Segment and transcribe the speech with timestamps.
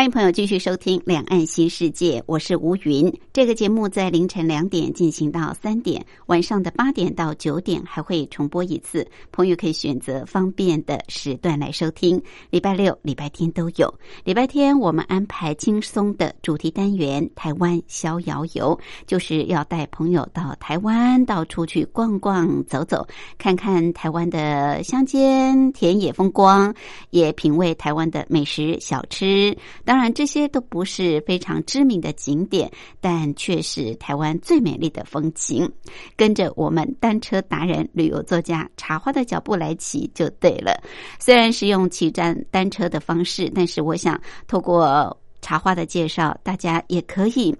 [0.00, 3.12] 欢迎朋友继续收听《两岸新世界》，我是吴云。
[3.34, 9.06] 这个节目在凌晨两点进行到三点，晚上的八点到九点还会重播一次。
[9.30, 12.18] 朋友可以选择方便的时段来收听。
[12.48, 13.92] 礼拜六、礼拜天都有。
[14.24, 23.06] 礼拜天我们安排轻松的主题单元——台湾逍遥游，就是要带朋友到台湾到处去逛逛、走走，
[23.36, 26.74] 看看台湾的乡间田野风光，
[27.10, 29.54] 也品味台湾的美食小吃。
[29.90, 35.68] 当然，这些都不是非常知名的景点，但却是台湾最美丽的风景。
[36.16, 40.80] 跟着我们单车达人、旅游作家茶花的脚步来骑就对了。
[41.18, 47.52] 虽然是用骑站单车的方式，但是我想透过茶花的介绍，大家也可以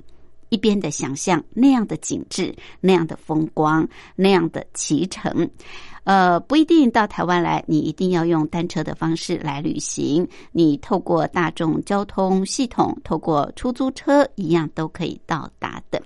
[0.50, 5.50] 一边的想象那样的景致、那样的风光、那样的骑乘。
[6.04, 10.26] 呃，不一定到台湾来，你一定要用单车的方式来旅行。
[10.50, 16.02] 你透过大众交通系统，透过出租车，一样都可以到达的。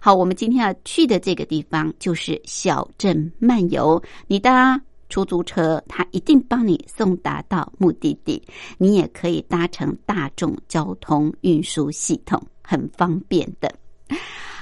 [0.00, 4.00] 好，我们今天要去的这个地方就是小镇漫游。
[4.26, 8.42] 你搭出租车，它一定帮你送达到目的地。
[8.76, 12.40] 你也可以搭乘大众交通运输系统，
[12.72, 13.70] 很方便的。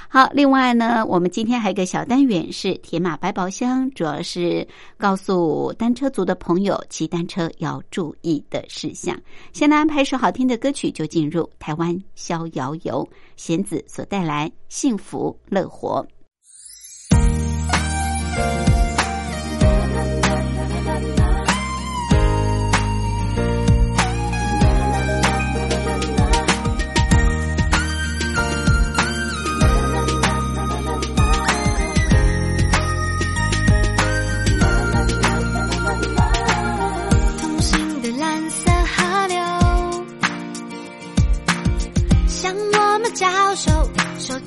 [0.09, 9.17] 好，另外呢，我们今天还有一个小单元是铁马百宝箱，主要是告诉单车族的朋友骑单车要注意的事项。
[9.53, 16.05] 先来安排一首好听的歌曲，就进入台湾逍遥游，弦子所带来《幸福乐活》。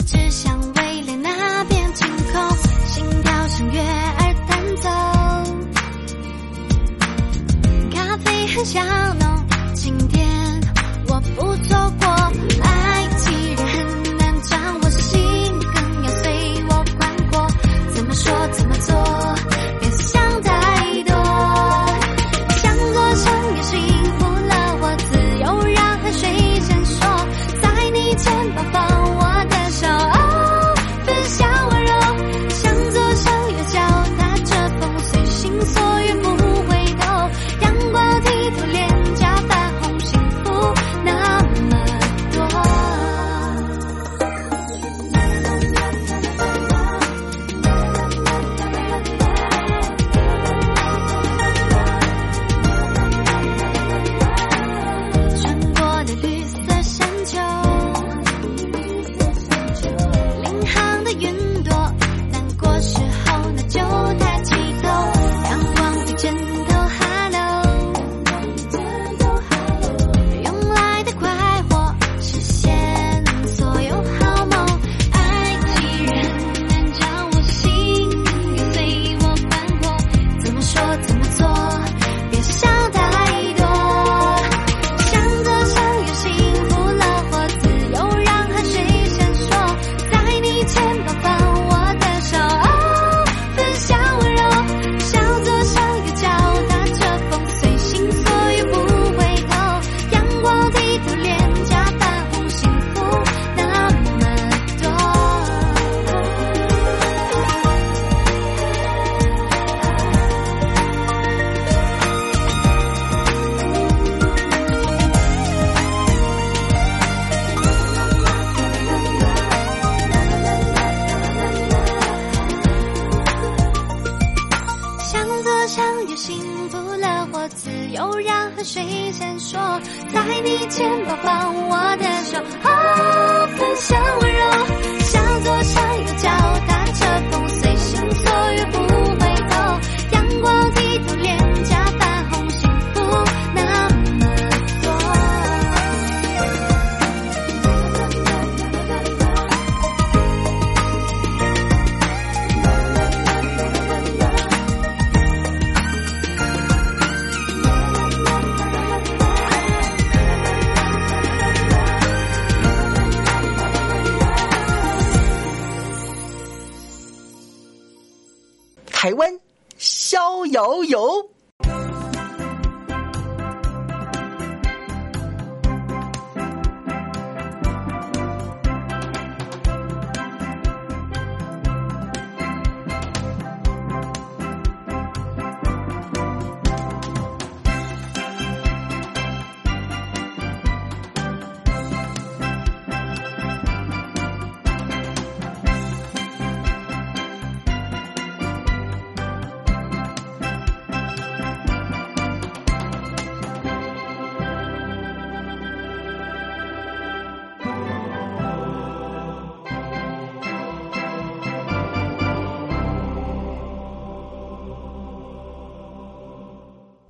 [0.05, 2.57] 手指向未来那片晴空，
[2.87, 4.89] 心跳像乐儿弹奏，
[7.91, 8.85] 咖啡很香
[9.19, 10.61] 浓，今天
[11.09, 12.07] 我不错过，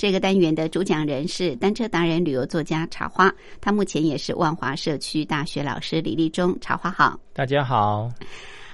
[0.04, 6.54] 这个单元的主讲人是单车达人、旅游作家茶花，他目前也是万华社区大学老师李立忠。
[6.60, 8.12] 茶花好，大家好。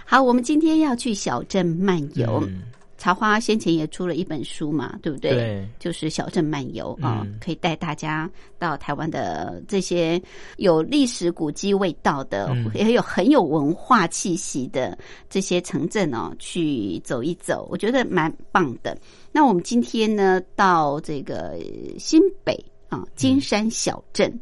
[0.05, 2.43] 好，我们今天要去小镇漫游。
[2.49, 2.63] 嗯
[3.01, 5.31] 茶花先前也出了一本书嘛，对不对？
[5.31, 10.21] 对就是小镇漫游啊、嗯可以带大家到台湾的这些
[10.59, 14.99] 有历史古迹味道的，嗯也有很有文化气息的
[15.31, 18.95] 这些城镇哦，去走一走，我觉得蛮棒的。
[19.33, 21.59] 那我们今天呢，到这个
[21.99, 22.55] 新北
[22.91, 24.39] 啊金山小镇。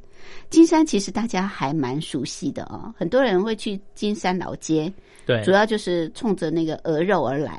[0.51, 4.93] 金山其实大家还蛮熟悉的哦，很多人会去金山老街，
[5.29, 5.45] 对。
[5.45, 7.59] 主，要就是冲着那个鹅肉而来。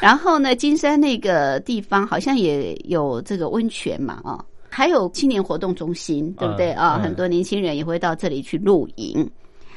[0.00, 6.72] 然后呢，金山那个地方好像也有这个温泉嘛，啊、还有青年活动中心，对不对？
[6.72, 7.04] 啊、嗯。
[7.04, 9.30] 很多年轻人也会到这里去露营。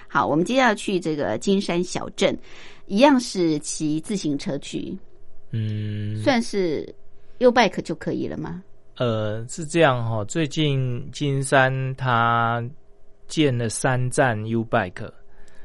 [0.08, 2.36] 好，我们接下来去这个金山小镇，
[2.88, 4.98] 一样是骑自行车去，
[5.52, 6.92] 嗯，算是
[7.38, 8.64] U bike 就可以了吗？
[8.98, 12.64] 呃，是这样哈、最近金山它
[13.28, 15.10] 建了三站 U Bike，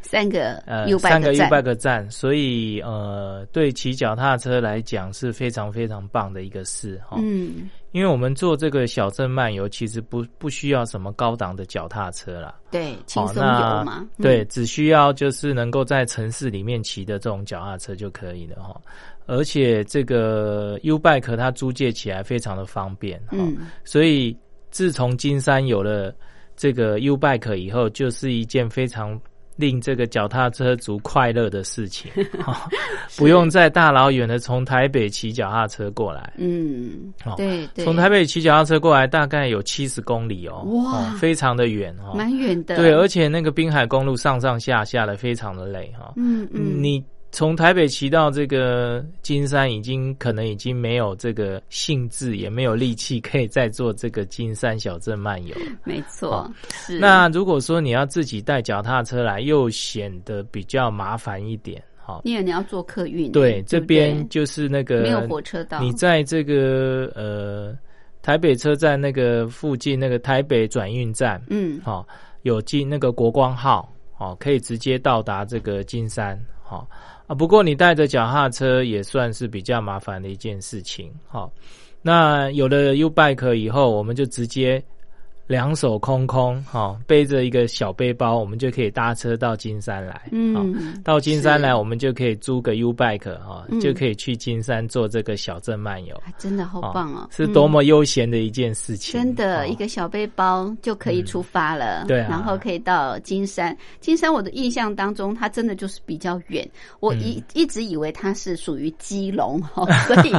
[0.06, 14.22] 三个呃三个 U 站，Bike 站，所以呃，对骑脚踏车来讲是非常非常棒的一个事哈、嗯，因为我们做这个小镇漫游，其实不不需要什么高档的脚踏车啦，对，轻松那游嘛，嗯。
[14.22, 18.80] 对，只需要就是能够在城市里面骑的这种脚踏车就可以了哈。
[19.26, 24.36] 而且这个 U Bike 它租借起来非常的方便哈，嗯，所以
[24.70, 26.14] 自从金山有了
[26.56, 29.20] 这个 U Bike 以后，就是一件非常
[29.56, 32.10] 令这个脚踏车族快乐的事情，
[32.44, 32.68] 哈
[33.16, 36.32] 不用再大老远的从台北骑脚踏车过来。
[36.36, 42.14] 嗯哦，对对，从台北骑脚踏车过来大概有七十公里哦，哇哦非常的远哦。
[42.14, 46.12] 蛮远的，对，而且那个滨海公路上上下下的非常的累哈。
[46.16, 47.02] 嗯嗯，你
[47.36, 55.54] 从台北骑到这个金山，已经可能已经没有这个兴致，也没有力气可以再做这个金山小镇漫游。
[55.56, 55.66] 了。
[55.84, 56.98] 没错好，是。
[56.98, 61.82] 那如果说你要自己带脚踏车来，又显得比较麻烦一点。
[61.94, 67.76] 好，因为你要坐客运，对，这不边就是那个没有火车道，你在这个呃
[68.22, 71.78] 台北车站那个附近那个台北转运站，嗯。
[71.84, 72.08] 好、
[72.44, 76.88] 有进那个国光号，哦，可以直接到达这个金山，好、
[77.26, 77.34] 啊。
[77.34, 81.52] 不过你带着脚踏车也算是比较麻烦的一件事情，好、
[82.02, 84.82] 那有了 U Bike 以后，我们就直接
[85.46, 93.80] 两手空空，哈、背着一个小背包，我们就可以搭车到金山来，好嗯，到金山来，我们就可以租个 U Bike 哈、嗯。
[93.80, 102.28] 就可以去金山做这个小镇漫游，还真的好棒哦，是多嗯么悠闲的一件事情，真的，哦一个小背包就可以出发了，对啊。
[102.30, 103.76] 然后可以到金山。
[104.00, 107.20] 金山我的印象当中，它真的就是比较远，我嗯。
[107.20, 110.32] 一、一直以为它是属于基隆哦，所以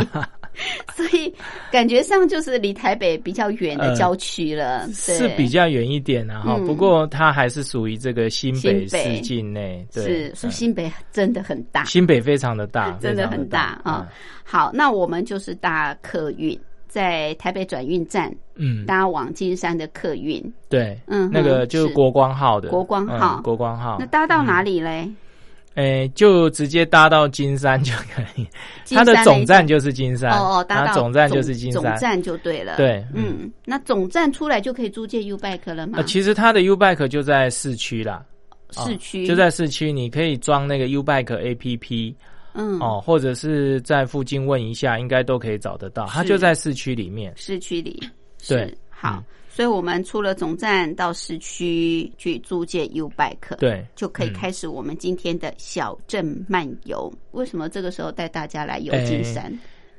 [0.96, 1.34] 所以
[1.72, 5.16] 感觉上就是离台北比较远的呃郊区了，对。
[5.18, 6.66] 是比较远一点啊，哈、嗯。
[6.66, 14.08] 不过它还是属于这个新北市境内，对，是，说嗯新北真的很大，新北非常的大，真的很大啊、嗯。
[14.44, 23.38] 好，那我们就是搭客运，在台北转运站嗯，搭往金山的客运，对，嗯那个就是国光号的国光号。
[23.38, 25.08] 嗯国光号，那搭到哪里嘞？
[25.78, 28.48] 诶、就直接搭到金山就可以，
[28.96, 31.82] 它的总站就是金山，哦哦，搭到总站就是金山。
[31.84, 32.76] 总站就对了。
[32.78, 36.04] 对嗯，那总站出来就可以租借 U bike 了吗呃，？
[36.04, 38.26] 其实它的 U Bike 就在市区啦，
[38.76, 42.16] 哦市区就在市区，你可以装那个 U Bike A P P
[42.54, 46.08] 嗯哦，或者是在附近问一下，应该都可以找得到。
[46.08, 47.32] 它就在市区里面。
[47.36, 48.02] 市区里。
[48.48, 49.24] 对是，好嗯，
[49.58, 57.12] 所以我们出了总站到市区去租借 U bike，，对，就可以嗯开始我们今天的小镇漫游。
[57.32, 59.52] 为什么这个时候带大家来游哎金山？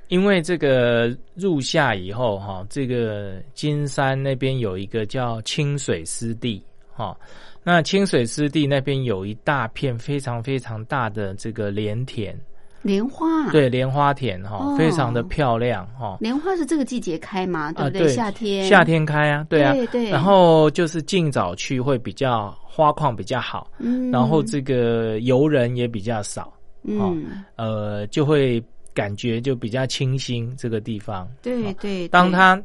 [0.07, 6.63] 因为这个入夏以后哈，这个金山那边有一个叫清水湿地
[6.95, 7.19] 哈，
[7.65, 12.33] 那清水湿地那边有一大片非常非常大的这个莲田
[12.83, 14.77] 莲花啊，，对，莲花田哈、哦。
[14.79, 16.17] 非常的漂亮哈。
[16.21, 17.73] 莲花是这个季节开吗？
[17.73, 18.09] 对啊，不对？
[18.09, 20.11] 夏天，夏天开啊，对啊，对对。
[20.11, 26.53] 然后就是尽早去会比较花况比较好，嗯，然后这个游人也比较少，
[26.85, 28.63] 嗯，呃，就会
[28.95, 31.25] 感觉就比较清新这个地方。
[31.25, 32.09] 哦对对，对。
[32.09, 32.61] 当它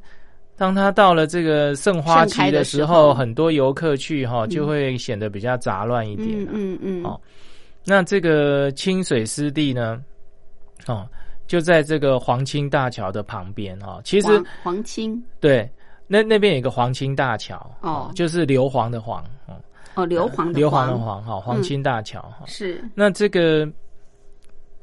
[0.55, 6.29] 当他到了这个盛花期的时候时候，很多游客去哈，就会显得比较杂乱一点。
[6.51, 7.19] 嗯嗯，哦
[7.85, 10.01] 那这个清水湿地呢，
[10.87, 11.07] 哦，
[11.47, 13.99] 就在这个黄青大桥的旁边哈。
[14.03, 15.69] 其实黄黄青对，
[16.07, 19.55] 那那边有一个黄青大桥哦就是硫磺的黄哦，
[19.95, 22.45] 哦，硫磺的硫磺的黄黄哈，黄青大桥哈。
[22.45, 23.67] 是那这个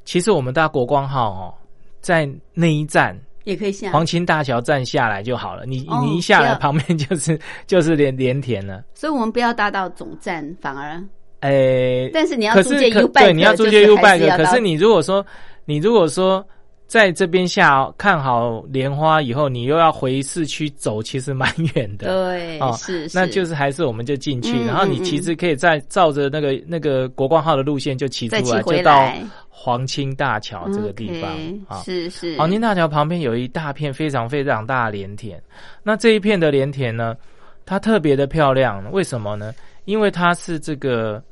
[0.04, 1.54] 其实我们搭国光号哦，
[2.00, 8.85] 在那一站也可以下，黄青大桥站下来就好了，你哦你一下来旁边就是就是连连田了。
[8.95, 11.02] 所以我们不要搭到总站，反而，
[11.40, 15.25] 诶，但是你要租借 U 对，你要租借 U bike，可是你你如果说
[15.64, 16.47] 你如果说
[16.87, 22.09] 在这边下看好莲花以后，你又要回市区走，其实蛮远的。
[22.09, 29.11] 对哦是，那就是是还是我们就进去，嗯然后你嗯其实可以再照着那个那个国光号的路线就骑出来，就到
[29.49, 31.30] 黄青大桥这个地方
[31.68, 31.82] 啊。
[31.85, 35.40] 是是黄金大桥旁边有一大片非常非常大的莲田，
[35.82, 37.16] 那这一片的莲田呢，
[37.64, 39.54] 它特别的漂亮，为什么呢？
[39.85, 41.23] 因为它是这个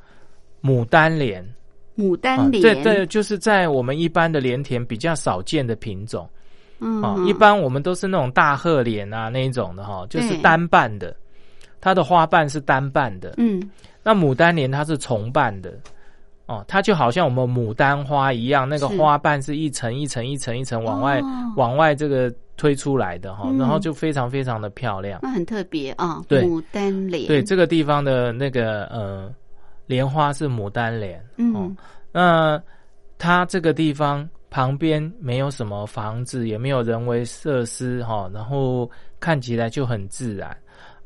[0.63, 1.45] 牡丹莲，
[1.97, 6.29] 牡啊丹莲，这这就是在我们一般的莲田比较少见的品种。
[6.81, 7.17] 嗯啊。
[7.27, 11.15] 一般我们都是那种大鹤莲啊那一种的哈，就是单瓣的，
[11.81, 13.35] 它的花瓣是单瓣的。
[13.37, 13.63] 嗯。
[14.03, 15.73] 那牡丹莲它是重瓣的。
[16.47, 21.27] 哦，它就好像我们牡丹花一样，那个花瓣是一层一层一层一层往外、哦。
[21.57, 23.59] 往外这个推出来的哈，嗯。
[23.59, 25.21] 然后就非常非常的漂亮。
[25.23, 26.43] 那很特别啊，对。
[26.43, 29.31] 牡丹莲，对，这个地方的那个呃
[29.89, 31.77] 莲花是牡丹莲，哦嗯
[32.13, 32.63] 那
[33.19, 40.57] 它这个地方旁边没有什么房子，也没有人为设施哈，然后看起来就很自然。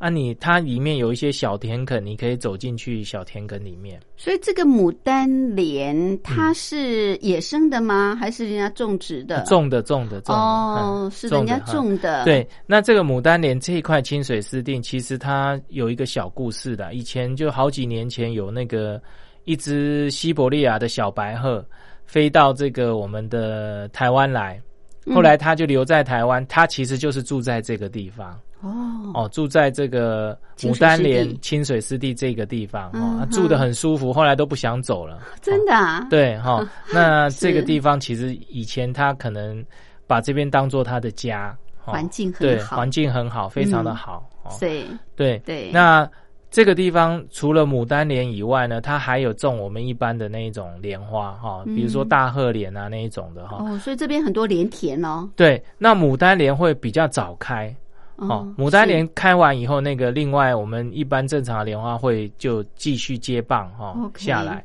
[0.02, 4.00] 啊你，它里面有一些小田埂，你可以走进去小田埂里面。
[4.16, 8.16] 所以这个牡丹莲它是野生的吗？
[8.18, 9.44] 还是人家种植的？
[9.44, 16.92] 种的种的种的哦，嗯是人家种的。，对，那这个牡丹莲这一块清水湿地，其实它有一个小故事的。
[16.92, 19.00] 以前就好几年前有那个
[19.44, 21.64] 一只西伯利亚的小白鹤
[22.06, 24.60] 飞到这个我们的台湾来，
[25.06, 28.70] 嗯后来它就留在台湾，它其实就是住在这个地方哦，
[29.14, 35.20] 哦，住在这个牡丹莲清水湿地这个地方嗯哦，住的很舒服，后来都不想走了。
[35.40, 36.06] 真的啊？
[36.08, 39.64] 对 哈、那这个地方其实以前他可能
[40.06, 44.28] 把这边当做他的家，哦环境很好对环境很好，非常的嗯好。
[44.44, 46.08] 哦所以对对那
[46.50, 55.28] 这个地方除了牡丹莲以外呢，它还有种我们一般的那一种莲花哈、比如说嗯大鹤莲啊那一种的哈、哦，所以这边很多莲田哦。
[55.34, 57.74] 对，那牡丹莲会比较早开。
[58.16, 64.64] 哦，牡丹莲开完以后，那个另外我们一般正常的莲花会就继续接棒哈、下来。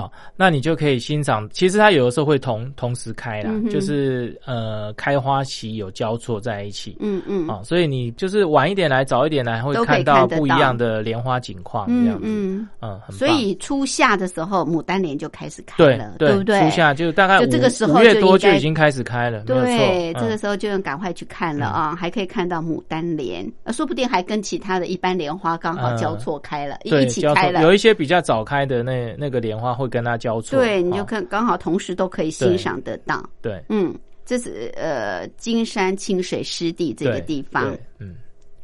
[0.00, 1.48] 好、那你就可以欣赏。
[1.50, 6.96] 其实它有的时候会同同时开啦，嗯就是呃开花期有交错在一起。
[7.00, 13.18] 嗯嗯啊、所以你就是晚一点来，早一点来，会看到不一样的莲花景况，这嗯样子，嗯，嗯，很棒。
[13.18, 16.60] 所以初夏的时候，牡丹莲就开始开对了，对不对？
[16.60, 20.20] 初夏就大概就这个时候五月多就已经开始开了，对，错。
[20.20, 27.62] 这个嗯时候就要赶快去看了啊，还可以看到牡丹莲，呃说不定还跟其他的一般莲花刚好交错开了，一起开了。
[27.62, 33.28] 有一些比较早开的那那个莲花会跟他交错，对，你就哦看刚好同时都可以欣赏得到。
[33.40, 37.76] 对嗯，这是呃金山清水湿地这个地方。
[37.98, 38.16] 嗯。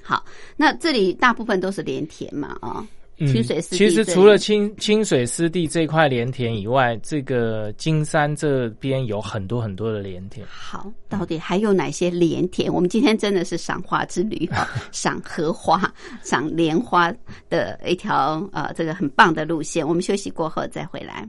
[0.03, 0.25] 好，
[0.57, 2.89] 那这里大部分都是连田嘛啊，嗯
[3.27, 10.47] 清水湿地其实除了清清水湿地这块莲田以外，这个金山这边有很多很多的莲田。
[10.49, 12.73] 好，到底还有哪些莲田？
[12.73, 17.13] 我们今天真的是赏花之旅哈， 赏荷花、赏莲花
[17.51, 19.87] 的一条呃这个很棒的路线。
[19.87, 21.29] 我们休息过后再回来。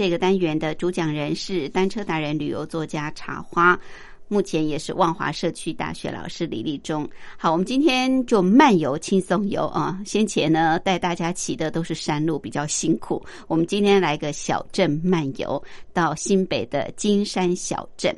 [0.00, 3.78] 这个单元的主讲人是单车达人、旅游作家茶花，
[4.28, 7.06] 目前也是万华社区大学老师李立忠。
[7.36, 10.00] 好，我们今天就漫游轻松游啊。
[10.06, 13.22] 先前呢带大家骑的都是山路，比较辛苦。
[13.46, 18.16] 我们今天来个小镇漫游，到新北的金山小镇。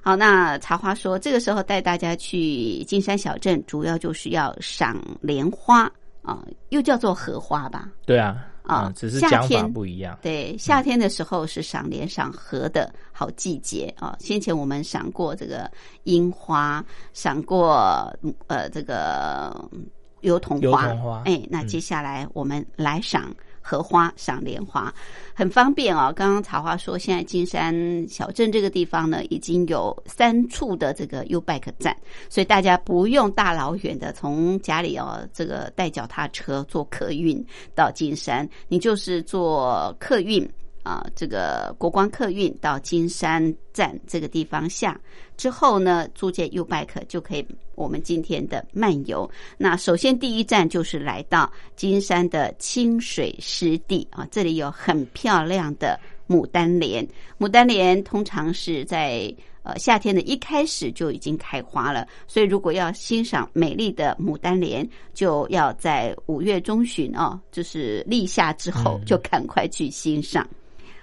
[0.00, 5.90] 好，那茶花说，这个时候带大家去金山小镇，主要就是要赏莲花
[6.22, 7.88] 啊，又叫做荷花吧？
[8.06, 10.18] 对啊，啊只是讲法夏天不一样。
[10.22, 14.16] 对，夏天的时候是赏莲、赏荷的好季节啊。
[14.20, 15.70] 先前我们赏过这个
[16.04, 18.12] 樱花，赏过
[18.46, 19.86] 呃这个嗯
[20.20, 23.34] 油桐油花，桐花哎，那嗯接下来我们来赏
[23.68, 24.90] 荷花、赏莲花，
[25.34, 26.10] 很方便啊。
[26.10, 27.74] 刚刚茶花说，现在金山
[28.08, 31.94] 小镇这个地方呢，已经有三处的这个 U Bike 站，
[32.30, 40.48] 所以大家不用大老远的从家里哦，这个带脚踏车坐客运到金山，你就是坐客运
[40.88, 44.98] 啊，这个国光客运到金山站这个地方下
[45.36, 49.30] 之后呢，租借 U Bike 就可以我们今天的漫游。
[49.58, 57.06] 那首先第一站就是来到金山的清水湿地啊，这里有很漂亮的牡丹莲，
[57.38, 59.30] 牡丹莲通常是在
[59.64, 70.48] 呃夏天的一开始就已经开花了，所以如果要欣赏美丽的牡丹莲，就要在五月中旬哦，就是立夏之后嗯就赶快去欣赏。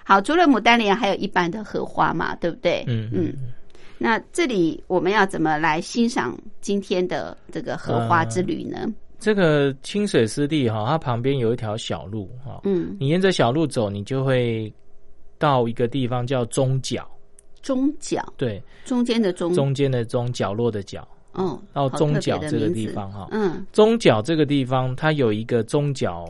[0.08, 2.84] 好，除了牡丹莲，还有一般的荷花嘛，对不对？
[2.86, 3.34] 嗯嗯。
[3.98, 8.86] 那这里我们要怎么来欣赏今天的这个荷花之旅呢？
[9.18, 14.72] 这个清水湿地哈，它旁边有一条小路哈，嗯，你沿着小路走，你就会
[15.38, 17.04] 到一个地方叫中角，
[17.60, 18.24] 中角？
[18.36, 19.52] 对，中间的中？
[19.54, 21.08] 中间的中，角落的角。
[21.32, 23.26] 哦，到中角这个地方哈。
[23.32, 23.66] 嗯。
[23.72, 26.24] 中角这个地方，它有一个中角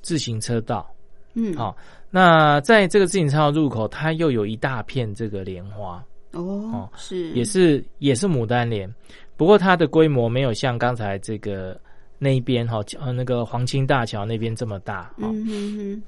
[0.00, 0.88] 自行车道，
[1.34, 1.76] 嗯，好、
[2.12, 8.92] 那在这个自行车道入口，它又有一大片这个莲花，哦，是也是也是牡丹莲，
[9.36, 11.80] 不过它的规模没有像刚才这个
[12.18, 15.02] 那一边哈，呃那个黄青大桥那边这么大。
[15.02, 16.02] 哈、嗯哼哼，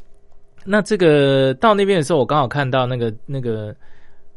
[0.65, 3.73] 那这个到那边的时候，我刚好看到那个那个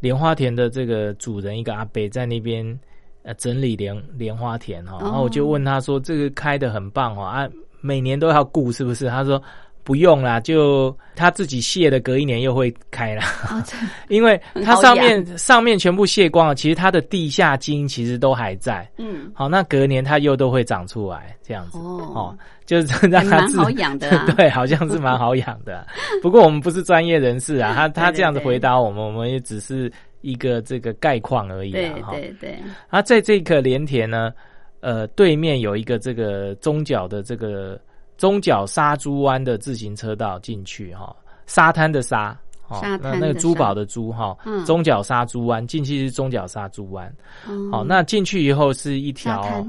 [0.02, 2.80] 莲花田的这个主人一个阿伯在那边
[3.24, 7.50] 呃整理莲莲花田哈，然后我就问他说：“这个开的很棒哦啊，
[7.82, 9.42] 每年都要顾是不是？”他说。
[9.86, 13.22] 不用啦，就它自己卸的，隔一年又会开了。
[13.50, 13.64] 哦，
[14.10, 18.90] 因为它上面上面全部卸光了，其实它的地下茎其实都还在。
[18.98, 19.32] 嗯。
[19.34, 21.78] 好，那隔年它又都会长出来，这样子。
[21.78, 22.12] 哦。
[22.16, 24.26] 哦，就是让它蛮好养的啊。
[24.36, 25.86] 对，好像是蛮好养的啊。
[26.20, 34.34] 不过我们不是专业人士啊，他他这样子回答我们，我们也只是一个这个概况而已对对对，啊，在这个连田呢，
[34.80, 37.80] 呃，对面有一个这个中角的这个
[38.18, 42.30] 中角沙珠湾的自行车道进去哈、沙滩的沙。
[42.68, 44.66] 哦沙滩那那个珠宝的珠哈，嗯。
[44.66, 47.08] 中角沙珠湾进去是中角沙珠湾，
[47.48, 49.64] 哦好，那进去以后是一条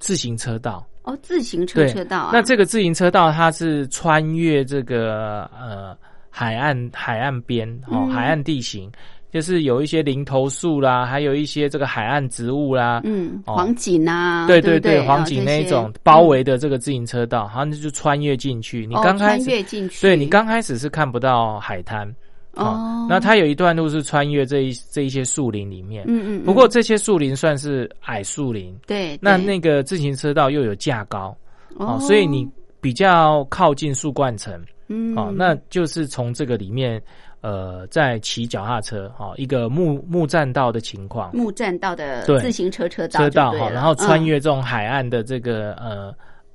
[0.00, 5.96] 自行车道，哦，自行车车道啊，那这个自行车道它是穿越这个呃
[6.28, 8.10] 海岸海岸边哦，嗯。
[8.10, 8.90] 海岸地形，
[9.34, 13.56] 就是有一些林头树啦，还有一些这个海岸植物啦，嗯，哦。
[13.56, 18.86] 黄景啊，对对不对，黄景那一种包围的这个自行车道，好像就穿越进去。
[18.86, 22.08] 你刚开始，越进去，对你刚开始是看不到海滩
[22.52, 26.04] 哦，那它有一段路是穿越这一这一些树林里面。
[26.06, 26.44] 嗯嗯，嗯。
[26.44, 29.18] 不过这些树林算是矮树林，对，对。
[29.20, 31.36] 那那个自行车道又有架高
[31.74, 32.48] 哦哦，所以你
[32.80, 35.12] 比较靠近树冠层嗯。
[35.16, 37.02] 哦，那就是从这个里面
[37.44, 44.24] 呃在骑脚踏车哦，一个木木栈道的情况，木栈道的自行车车道车道哈，然后穿嗯。
[44.24, 46.10] 越这种海岸的这个呃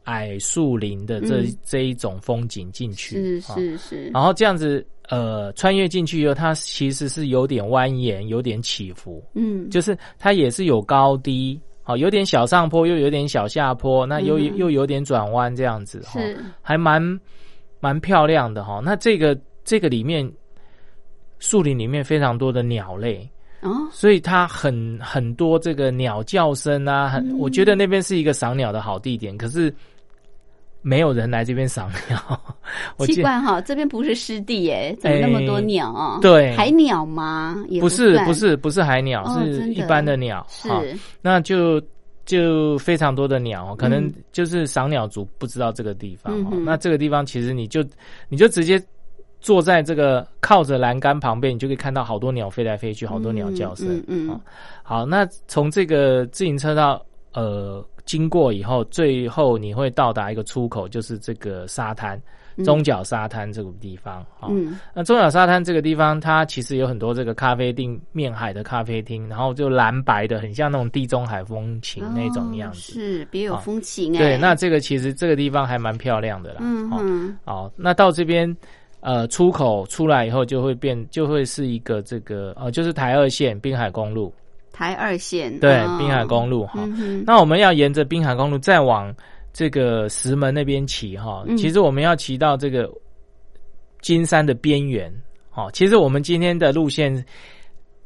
[0.05, 1.57] 矮树林的这、嗯。
[1.63, 11.61] 这一种风景进去，是哈是是，然后这样子呃穿越进去以后，它其实是有点蜿蜒，有点起伏，嗯，就是它也是有高低。
[11.83, 14.57] 好，有点小上坡，又有点小下坡，那又、嗯。
[14.57, 16.37] 又有点转弯，这样子哈，是。
[16.61, 17.01] 还蛮
[17.79, 18.79] 蛮漂亮的哈。
[18.83, 20.31] 那这个这个里面
[21.39, 23.27] 树林里面非常多的鸟类，
[23.61, 29.37] 哦，所以它很很多这个鸟叫声啊，很、嗯我觉得那边是一个赏鸟的好地点。
[29.37, 29.73] 可是
[30.81, 32.41] 没有人来这边赏鸟，
[32.97, 36.19] 我奇怪哈，这边不是湿地耶，怎么那么多哎鸟啊？
[36.21, 37.63] 对海鸟吗？
[37.67, 40.45] 也不是不是不是海鸟，哦是一般的鸟。
[40.49, 40.81] 是哈
[41.21, 41.81] 那就
[42.25, 46.63] 就非常多的鸟，可能嗯就是赏鸟族不知道这个地方。
[46.63, 47.83] 那这个地方其实你就
[48.29, 48.81] 你就直接
[49.39, 53.87] 坐在这个靠着栏杆旁边，你就可以看到好多鸟飞来飞去，好多鸟叫声。
[53.87, 54.41] 嗯嗯嗯哦
[54.83, 62.21] 好，那从这个自行车道呃经过以后，最后你会到达一个出口，就是这个沙滩。
[62.65, 72.79] 中角沙滩这个地方啊，嗯那中角沙滩这个地方，它其实有很多这个咖啡厅，面海的咖啡厅，然后就蓝白的，很像那种地中海风情那种样哦子。
[72.91, 74.19] 是别有哦风情哎。
[74.19, 76.57] 对，那这个其实这个地方还蛮漂亮的啦。
[76.59, 78.53] 嗯嗯哼，好，那到这边
[79.01, 84.33] 呃出口出来以后，就会变，就会是一个这个呃，就是台二线滨海公路，
[84.71, 86.73] 台二线对，哦滨海公路哈。
[86.97, 89.13] 嗯那我们要沿着滨海公路再往
[89.53, 92.89] 这个石门那边骑哈，嗯其实我们要骑到这个
[94.01, 95.11] 金山的边缘。
[95.55, 97.25] 哦，其实我们今天的路线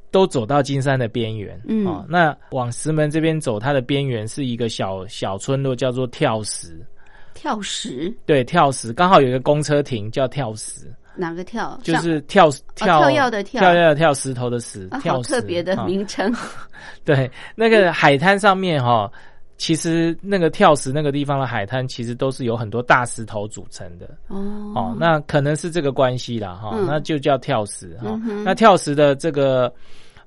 [0.10, 1.62] 都走到金山的边缘。
[1.68, 6.84] 嗯哦，那往石门这边走，它的边缘是一个小小村落，叫做跳石。
[7.34, 8.14] 跳石。
[8.26, 11.78] 对，跳石刚好有一个公车亭叫跳石，哪个跳？
[11.84, 13.62] 就是跳跳跳跃的跳。
[13.62, 15.86] 跳跃的跳，石头的石啊，，跳特别的啊。
[15.86, 16.34] 名称。
[17.06, 19.12] 对，那个海滩上面哈、
[19.58, 24.06] 其实那个跳石那个地方的海滩，其实都是有很多大石头组成的。
[24.28, 24.38] 哦。
[24.76, 24.98] 哦。
[25.00, 26.86] 那可能是这个关系啦哈、嗯。
[26.88, 29.74] 那就叫跳石哈、嗯那跳石的这个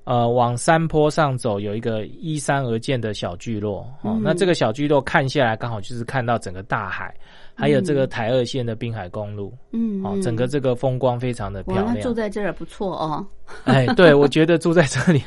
[0.07, 4.13] 呃往山坡上走，有一个依山而建的小聚落哦。
[4.15, 7.13] 嗯那这个小聚落看下来，刚好就是看到整个大海，
[7.53, 9.53] 还有这个台二线的滨海公路。
[9.73, 11.99] 嗯哦，整个这个风光非常的，漂亮。
[11.99, 13.25] 住在这儿不错哦。
[13.65, 15.21] 哎，对，我觉得住在这里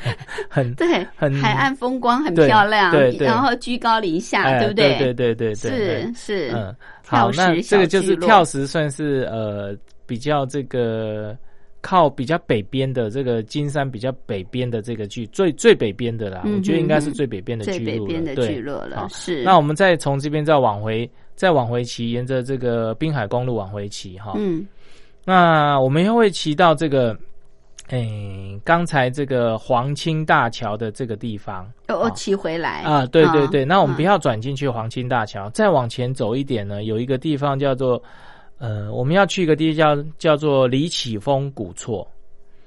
[0.49, 5.13] 很 对，很海岸风光很漂亮，对对然后居高临下，哎，对不对对？
[5.13, 9.75] 对对是是，嗯，好，那这个就是跳石，算是呃
[10.07, 11.37] 比较这个
[11.81, 19.43] 靠比较北边的这个金山比较北边的这个聚最最北边的啦，嗯我觉得应该是最北边的最聚落了，北边的对聚落了，是。
[19.43, 24.33] 那我们再从这边再往回再往回骑，沿着这个滨海公路往回骑哈。
[24.37, 24.65] 嗯
[25.23, 27.15] 那我们又会骑到这个，
[27.89, 33.63] 诶，刚才这个黄青大桥的这个地方哦，骑回来啊，对对对。
[33.63, 38.01] 那我们不要要转进去黄青大桥，再往前走一点呢，有一个地方叫做，
[38.61, 42.07] 呃，我们要去一个地叫叫做李启峰古厝，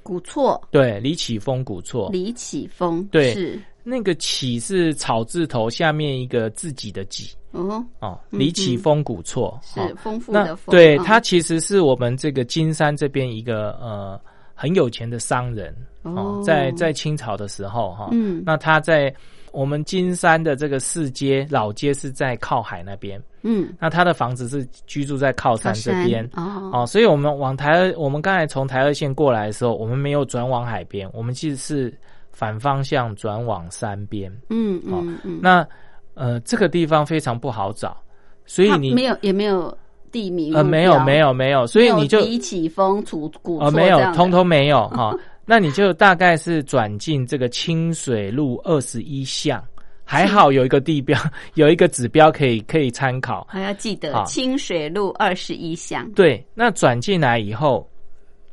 [0.03, 0.61] 古厝。
[0.73, 3.61] 对，李启峰古厝，李启峰，对是。
[3.85, 9.57] 那个启是草字头下面一个自己的己哦，哦，嗯李启峰古厝。
[9.63, 11.05] 是哦丰富那的丰，对，嗯。
[11.05, 14.21] 他其实是我们这个金山这边一个呃
[14.53, 18.43] 很有钱的商人哦哦，在在清朝的时候哈，嗯。
[18.45, 19.15] 那他在
[19.55, 26.29] 我们金山的这个市街老街是在靠海那边，嗯，那他的房子是居住在靠山这边。
[26.35, 26.71] 哦。
[26.73, 31.95] 哦，所以我们往台二，我们刚才从台二线过来的时候，我们没有转往海边，我们其实是
[32.33, 34.31] 反方向转往山边。
[34.51, 35.67] 嗯嗯嗯，那
[36.15, 37.97] 呃，这个地方非常不好找，
[38.45, 39.77] 所以你没有也没有
[40.13, 45.13] 地名呃没有没有，有没有，所以你就没有李启峰古古哦，没有通通没有哈、
[45.47, 49.63] 那你就大概是转进这个清水路二十一巷，
[50.05, 51.19] 还好有一个地标，
[51.55, 53.47] 有一个指标可以可以参考。
[53.51, 57.89] 还要记得清水路二十一巷，对，那转进来以后，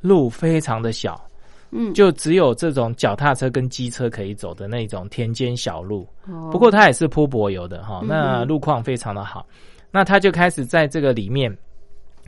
[0.02, 1.20] 路非常的小，
[1.72, 6.08] 嗯，就只有这种脚踏车跟机车可以走的那种田间小路。
[6.28, 9.46] 哦不过它也是铺柏油的哈，嗯那路况非常的好。
[9.94, 11.54] 那他就开始在这个里面，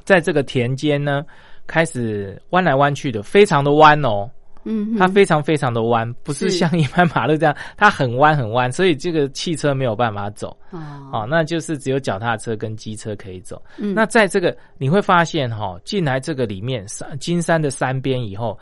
[0.03, 1.25] 在这个田间呢，
[1.65, 4.29] 开始弯来弯去的，非常的弯哦。
[4.65, 6.57] 嗯，它非常非常的弯，不是是。
[6.57, 10.55] 像一般马路这样，它很弯很弯，所以这个汽车没有办法走。
[10.71, 10.79] 哦，
[11.11, 13.61] 哦，那就是只有脚踏车跟机车可以走。
[13.77, 13.93] 嗯。
[13.93, 18.57] 那在这个你会发现哈、进来这个里面山金山的山边以后，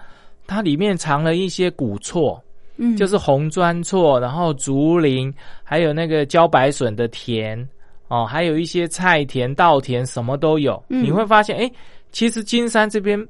[0.48, 2.42] 它里面藏了一些古厝，
[2.78, 2.98] 嗯。
[2.98, 5.34] 就是红砖厝，然后竹林，
[5.64, 7.68] 还有那个茭白笋的田
[8.08, 10.84] 哦，还有一些菜田、稻田，什么都有。
[10.90, 11.04] 嗯。
[11.04, 11.72] 你会发现，哎，
[12.12, 13.24] 其实金山这边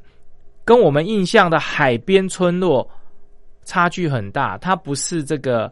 [0.63, 2.89] 跟我们印象的海边村落
[3.63, 5.71] 差距很大，它不是这个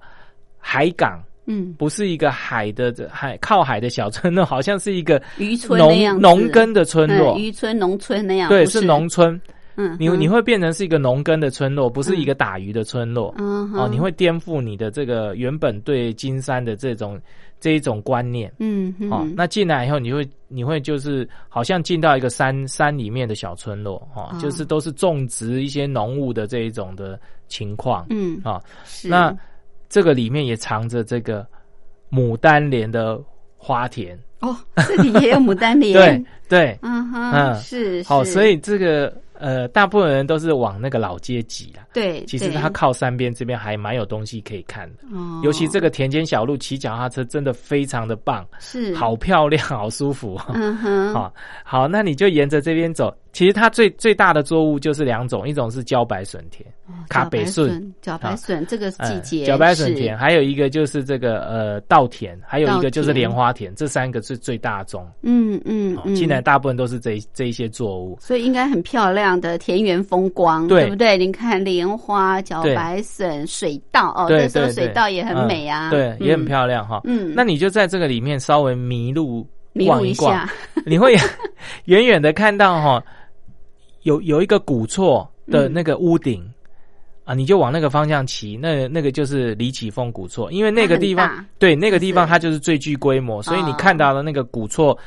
[0.57, 1.21] 海港。
[1.51, 9.41] 嗯不是一个海的这海靠海的小村落，好像是一个渔村那样农子农耕的村落嗯，渔村农村那样，对，是农村。
[9.75, 13.33] 嗯，你你会变成是一个农耕的村落，不是一个打鱼的村落。
[13.39, 17.19] 嗯哦，你会颠覆你的这个原本对金山的这种
[17.59, 18.53] 这一种观念。
[18.59, 28.05] 嗯哼哦，那进来以后，你会你会就是好像进到一个山山里面的小村落，哦，哦就是都是种植一些农物的这一种的情况。
[28.09, 29.35] 嗯啊、是那
[29.89, 31.45] 这个里面也藏着这个
[32.09, 33.21] 牡丹莲的
[33.57, 34.17] 花田。
[34.41, 34.55] 哦，
[34.87, 35.93] 这里也有牡丹莲，
[36.47, 41.85] 对，对，嗯哼，嗯是好，所以这个呃，大部分人都是往那个老街挤啦。
[41.93, 45.41] 对，其实它靠山边这边还蛮有东西可以看的，哦。
[45.43, 48.93] 尤其这个田间小路骑脚踏车真的非常的棒，是。
[48.95, 50.39] 好漂亮， 好舒服。
[50.53, 53.13] 嗯哼， 好，好，那你就沿着这边走。
[53.31, 56.65] 其实它最最大的作物就是两种，一种是茭白笋田，
[57.07, 57.69] 卡北笋。
[57.69, 65.03] 笋，茭白笋这个季嗯节，茭白笋田，，还有一个就是这个呃稻田，还有一个就是莲花田，这三个是最大宗。
[65.23, 68.17] 嗯嗯哦嗯，进来大部分都是这这一些作物。
[68.21, 71.17] 所以应该很漂亮的田园风光，对不对？
[71.17, 76.45] 你看莲花、茭白笋、水稻哦，对那时候水稻也很美啊，嗯对，也很。
[76.45, 77.01] 漂亮哈。
[77.03, 80.49] 嗯，那你就在这个里面稍微迷路迷路一下，
[80.85, 81.15] 你会
[81.85, 83.03] 远远的看到哈，
[84.01, 86.43] 有有一个古厝的那个屋顶。
[87.29, 94.97] 啊，你就往那个方向骑，那那个就是李启峰古厝，因为那个地方对那个地方它就是最具规模，所以你哦看到的那个古厝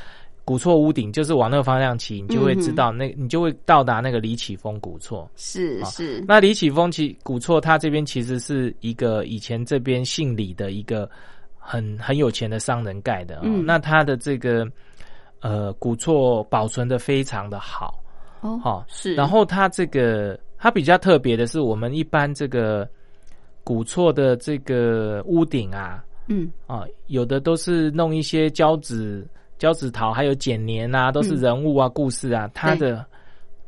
[0.44, 5.28] 古厝屋顶，就是往那个方向骑，你就会知道那你就会到达那个李启峰古厝。
[5.34, 11.10] 是是是，那李启峰其古厝，它这边其实是一个以前这边姓李的一个
[11.58, 13.40] 很很有钱的商人盖的、哦。
[13.46, 14.64] 嗯那他的这个
[15.40, 18.00] 呃古厝保存的非常的好，
[18.42, 22.88] 哦好、是，然后他这个它比较特别的是，我们一般这个
[23.64, 26.48] 古厝的这个屋顶啊嗯。
[26.68, 29.26] 啊，有的都是弄一些胶纸
[29.58, 32.48] 胶纸桃，还有剪年啊，都是嗯人物啊、故事啊。
[32.54, 33.04] 它的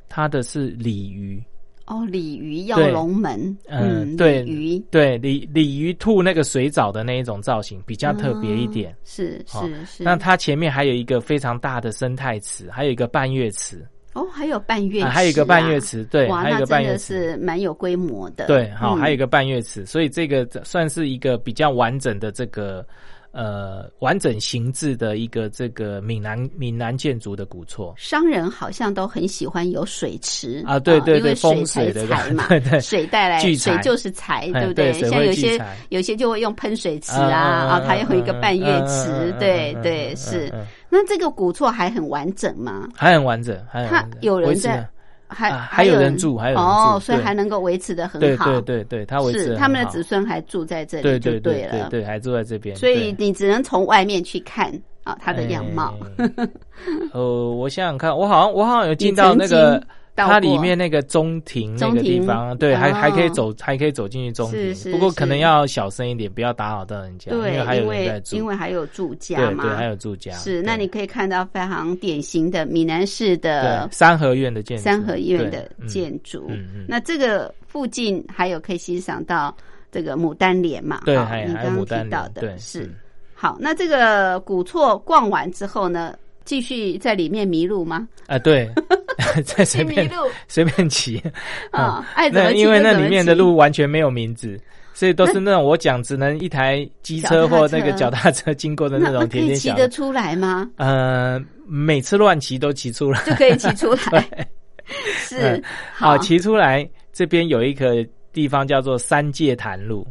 [0.09, 1.43] 它的是鲤鱼。
[1.87, 4.79] 哦，鲤鱼跃龙门，嗯对鲤鱼。
[4.89, 8.93] 对，鲤鲤鱼吐那个水藻的那一种造型比较特别一点。
[8.93, 18.99] 哦是好是是，那它前面还有一个非常大的生态池，还有一个半月池，哦还有半月池啊，啊，还有一个半月池，对，哇，还有一个那真的半月池，是蛮有规模的，对，好，嗯。
[18.99, 22.87] 还有一个半月池，所以这个算是一个比较完整的这个
[23.33, 27.93] 呃完整形制的一个这个闽南闽南建筑的古厝。
[27.97, 34.93] 商人好像都很喜欢有水池啊对对因为对风水的财嘛， 对对水带来水就是财，哎对不对？
[34.93, 40.47] 像有些有些就会用喷水池嗯啊，嗯啊，它有一个半月嗯池对对嗯是。
[40.47, 40.67] 嗯嗯。
[40.95, 42.89] 那这个古厝还很完整吗？
[42.95, 44.87] 还很完整，还很它有人在
[45.27, 55.93] 还啊还有人住还有人哦，所以还能够维持的很好，对对对，他维持他们的子孙还住在这里对对了，对还住在这边，所以你只能从外面去看啊他的样貌。
[56.19, 56.49] 欸
[57.13, 59.83] 呃，我想想看，我好像我好像有进到那个
[60.17, 76.47] 它里面那个中庭那个地方，对，还哦还可以走，还可以走进去中是是庭，不过可能要小声一点，不要打扰到人家，因对，为还有因人在住，为因为还有住家嘛，对对，还有住家，是，那你可以看到非常典型的闽南式的三合院的建筑，三合院的嗯建筑。
[76.49, 79.55] 嗯嗯那这个附近还有可以欣赏到
[79.91, 81.03] 这个牡丹莲嘛？
[81.05, 82.95] 对，好还你刚刚还有牡丹提到的对是嗯
[83.35, 83.57] 好。
[83.61, 88.07] 那这个古厝逛完之后呢，继续在里面迷路吗？
[88.27, 88.71] 啊，对，
[89.45, 90.29] 在随便路。
[90.49, 91.23] 随便骑。
[91.71, 94.59] 啊，爱怎么那骑因为那里面的路完全没有名字，
[94.93, 99.71] 所以都是那种我讲只能一台机车或那个脚踏车经过的那那种可以骑。
[99.73, 100.69] 得出来吗？
[100.77, 104.47] 呃，每次乱骑都骑出来，就可以骑出来。
[105.17, 105.63] 是嗯
[105.95, 110.07] 好，骑出来这边有一个地方叫做三界潭路，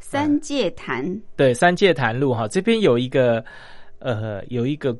[0.00, 1.04] 三界潭。
[1.36, 3.44] 对，三界潭路哈，这边有一个
[4.00, 4.92] 呃有一个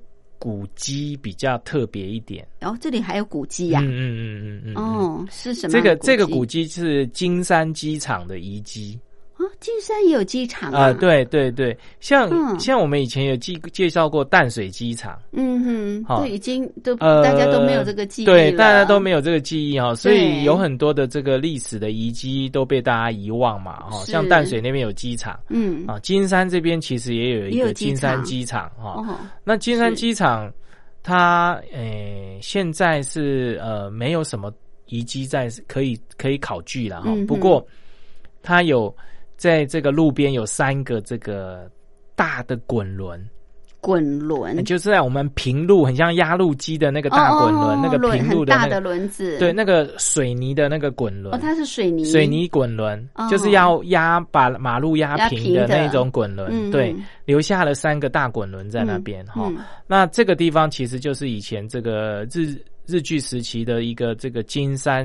[0.42, 5.72] 古迹比较特别一点，然后这里还有古迹呀、嗯嗯嗯嗯嗯，嗯，哦，是什么？
[5.72, 8.98] 这个这个古迹是金山机场的遗迹。
[9.42, 12.58] 哦，金山也有机场啊、对对对，像、嗯。
[12.60, 16.20] 像我们以前有介介绍过淡水机场，嗯哼，好。
[16.20, 24.12] 这已经都、呃，大家都没有这个记忆对，大家都没有这个记忆哈、所以有很多的这个历史的遗迹都被大家遗忘嘛哈、是。
[24.12, 25.84] 像淡水那边有机场嗯。
[25.86, 29.16] 啊，金山这边其实也有一个金山机场哈、哦。
[29.42, 30.52] 那金山机场
[31.02, 34.52] 它诶、现在是呃没有什么
[34.86, 37.66] 遗迹在可以可以考据了哈、嗯不过
[38.42, 38.94] 它有
[39.42, 41.68] 在这个路边有三个这个
[42.14, 43.20] 大的滚轮。
[43.80, 44.64] 滚轮。
[44.64, 53.28] 就是在我们平路，很像压路机的那个大滚轮，哦那个平路的大的那个，轮子，对，那个水泥的那个滚轮，哦，它是水泥，水泥滚轮，哦。
[53.28, 59.58] 就是要压把马路压压平平的的那种滚轮，嗯对嗯，留下了三个大滚轮在那边哈、嗯。
[59.88, 62.54] 那这个地方其实就是以前这个日
[62.86, 65.04] 日据时期的一个这个金山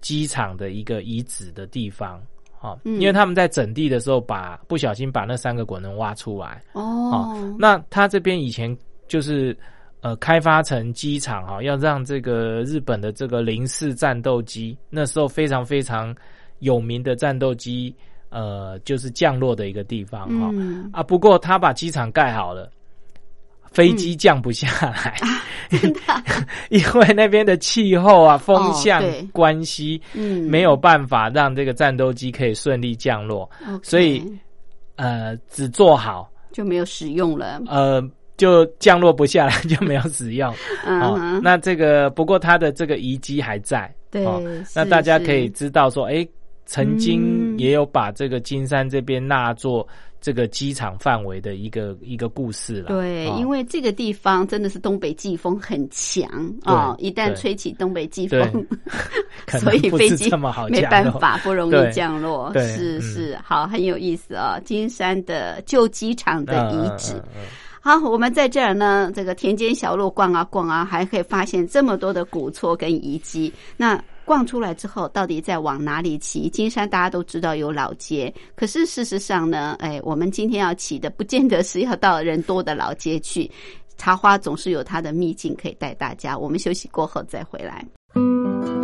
[0.00, 2.22] 机场的一个遗址的地方。
[2.64, 8.74] 哦，嗯因为他们在整地的时候把不小心把那三个滚轮挖出来，哦，那他这边以前
[9.06, 9.54] 就是
[10.00, 16.14] 呃开发成机场哈、要让这个日本的这个零式战斗机，那时候非常非常
[16.60, 17.94] 有名的战斗机，
[18.30, 21.02] 呃，就是降落的一个地方哈、嗯啊。
[21.02, 22.70] 不过他把机场盖好了。
[23.74, 25.14] 飞机降不下来，
[26.70, 30.44] 因为那边的气候啊、风向关系，嗯。
[30.48, 33.50] 没有办法让这个战斗机可以顺利降落。
[33.82, 34.24] 所以
[34.96, 37.60] 呃，只做好，就没有使用了。
[37.66, 38.00] 呃，
[38.36, 40.48] 就降落不下来， 就没有使用。
[40.52, 40.54] 哦
[40.86, 44.40] 嗯哼，那这个不过它的这个遗迹还在，对哦，
[44.74, 46.26] 那大家可以知道说，哎，
[46.64, 47.22] 曾经
[47.54, 47.58] 嗯。
[47.58, 49.86] 也有把这个金山这边纳作
[50.24, 52.88] 这个机场范围的一个一个故事了。
[52.88, 56.26] 对，哦因为这个地方真的是东北季风很强
[56.62, 58.66] 啊、对一旦吹起东北季对风，
[59.60, 60.30] 所以飞机
[60.70, 62.50] 没办法，不容易降落。
[62.54, 67.12] 是是，好，很有意思啊、金山的旧机场的遗址。
[67.12, 67.42] 嗯嗯嗯嗯
[67.84, 73.52] 好，我们在这儿呢，这个田间小路逛啊逛啊，还可以发现这么多的古厝跟遗迹。
[73.76, 76.48] 那逛出来之后，到底在往哪里骑？
[76.48, 83.50] 金山大家都知道有老街，可是事实上呢，哎，我们今天要骑的，不见得是要到人多的老街去。
[83.96, 86.36] 茶花总是有它的秘境可以带大家。
[86.36, 88.83] 我们休息过后再回来。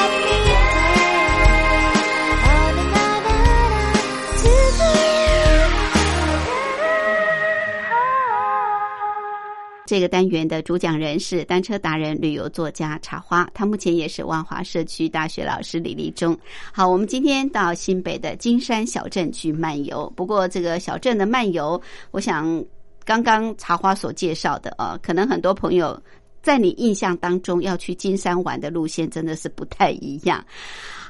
[9.91, 16.33] 这个单元的主讲人是单车达人、旅游作家茶花，他目前也是万华社区大学老师李立忠。
[16.71, 20.09] 好，我们今天到新北的金山小镇去漫游。
[20.15, 21.81] 不过，这个小镇的漫游，
[22.11, 22.63] 我想
[23.03, 26.01] 刚刚茶花所介绍的啊，可能很多朋友
[26.41, 30.41] 在你印象当中要去金山玩的路线真的是不太一样。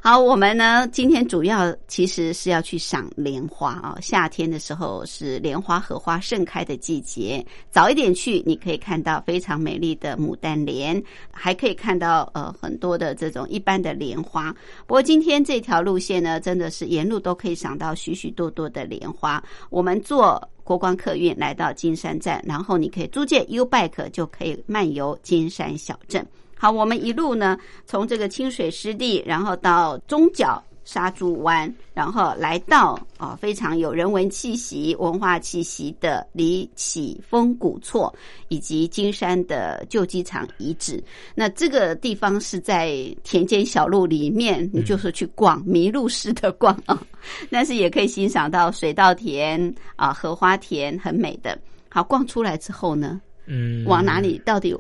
[0.04, 11.00] 好，我们呢今天主要其实是要去赏莲花啊、夏天的时候是莲花、荷花盛开的季节，早一点去，你可以看到非常美丽的牡丹莲，
[11.32, 14.52] 还可以看到呃很多的这种一般的莲花。
[14.88, 19.44] 不过今天这条路线呢，真的是沿路都可以赏到许许多多的莲花。
[19.70, 26.26] 我们坐国光客运来到金山站，然后你可以租借 U Bike 就可以漫游金山小镇。
[26.62, 27.58] 好，我们一路呢，
[27.88, 38.14] 从这个清水湿地，然后到中角沙珠湾，然后来到啊、非常有人文气息、文化气息的李启峰古厝，
[38.50, 41.04] 以及金山的旧机场遗址。
[41.34, 47.02] 那这个地方是在田间小路里面，你就是去逛，迷路式的逛啊，
[47.50, 51.58] 但是也可以欣赏到水稻田啊、荷花田，很美的。
[51.90, 54.40] 好，逛出来之后呢，嗯，往哪里？
[54.46, 54.78] 到底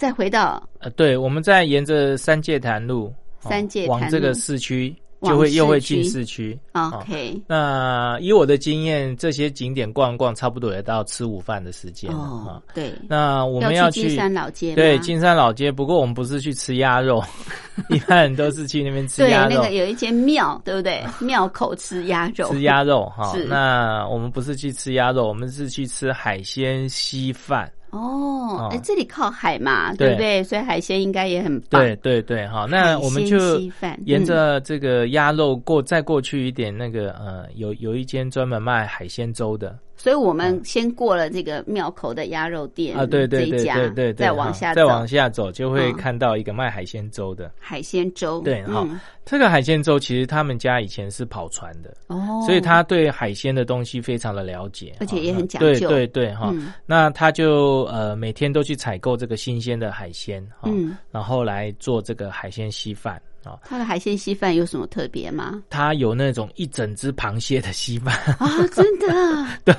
[0.00, 6.58] 再回到呃，对，我们再沿着三界潭路，哦三界潭路往这个市区，就会又会进市区。
[6.72, 7.38] OK？
[7.46, 17.22] 那以我的经验，这些景点逛逛，差不多也到吃午饭的时间了哦哈。，对，那我们要去金山老街，对金山老街，不过我们不是去吃鸭肉，
[17.90, 19.56] 一般人都是去那边吃对鸭肉。
[19.56, 21.04] 那个有一间庙，对不对？
[21.20, 27.70] 庙口吃鸭肉，吃鸭肉哈是，那我们不是去吃鸭肉，我们是去吃海鲜稀饭。
[27.90, 30.08] 哦，哎哦，这里靠海嘛，对。
[30.08, 30.42] 对不对？
[30.44, 31.80] 所以海鲜应该也很棒。
[31.80, 33.58] 对对对，好，那我们就
[34.04, 34.24] 沿嗯。
[34.24, 47.52] 着这个鸭肉过，再过去一点，那个呃，有有一间专门卖海鲜粥的所以我们先过了这个庙口的鸭肉店啊，对对对对对对，再往下走，再往下走就会嗯看到一个卖海鲜粥的。
[47.58, 55.86] 海鲜粥，对哈嗯，这个海鲜粥其实他们家以前是跑船的，哦，所以他对海鲜的东西非常的了解，而且也很讲究。
[55.86, 56.50] 对对哈。
[56.54, 56.72] 嗯。
[56.86, 63.58] 那他就呃每天都去采购这个新鲜的海鲜哈，嗯，然后来做这个海鲜稀饭啊。
[63.64, 65.62] 它的海鲜稀饭有什么特别吗？
[65.70, 69.74] 它有那种一整只螃蟹的稀饭，啊，真的 对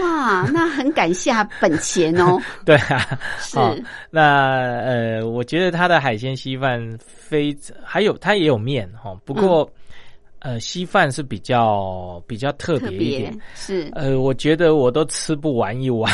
[0.00, 3.74] 哇，那很敢下本钱哦， 对啊，是好
[4.10, 4.22] 那
[4.82, 9.68] 呃，我觉得它的海鲜稀饭非还有它也有面哈，不过、
[10.40, 13.40] 呃稀饭是比较比较特别一点。
[13.54, 16.12] 是呃，我觉得我都吃不完一碗。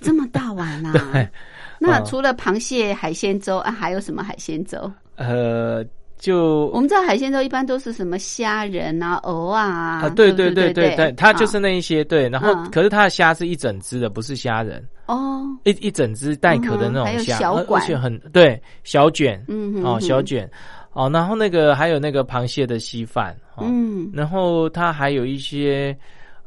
[0.00, 1.28] 这么大碗啊！
[1.80, 4.88] 那除了螃蟹海鲜粥啊，还有什么海鲜粥？
[5.16, 5.84] 呃，
[6.24, 10.72] 就我们知道海鲜粥一般都是什么虾仁啊、鹅啊啊，对对对？
[10.72, 12.70] 对对对，它就是啊那一些对，然后嗯。
[12.70, 19.82] 可是它的虾是一整只的，不是虾仁，哦，一一整只带壳的那种虾，而且很对小卷，哦嗯哼。
[19.82, 20.50] 哼小卷，
[20.94, 24.10] 哦，然后那个还有那个螃蟹的稀饭，哦，嗯。
[24.14, 25.94] 然后它还有一些，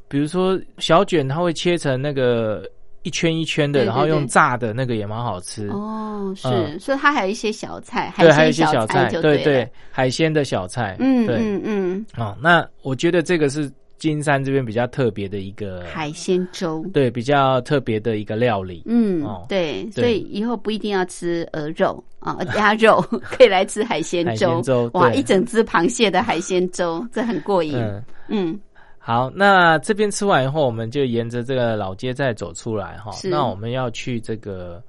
[0.08, 2.68] 比如说小卷，它会切成那个
[3.04, 5.68] 一圈一圈的，对对然后用炸的那个也蛮好吃。
[5.70, 16.86] 哦，是，嗯所以它还有一些小菜，对，海还有一鲜小菜，就对对海鲜的小菜，嗯对，嗯嗯，哦，那我觉得这个是金山这边比较特别的一个，海鲜粥。
[16.94, 18.84] 对，比较特别的一个料理。
[18.86, 24.62] 嗯哦，对，所以以后不一定要吃鹅肉啊， 鸭肉可以来吃海鲜粥。
[24.62, 27.76] 粥哇，一整只螃蟹的海鲜粥，这很过瘾。
[27.76, 28.60] 嗯，嗯，
[29.08, 33.10] 好，那这边吃完以后，我们就沿着这个老街再走出来哈。
[33.14, 34.84] 是那我们要去这个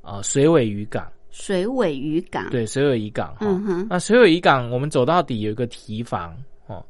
[0.00, 3.46] 呃水尾渔港，水尾渔港。，对，水尾渔港哈。
[3.46, 6.36] 嗯哼，那水尾渔港，我们走到底有一个提防
[6.66, 6.84] 哦，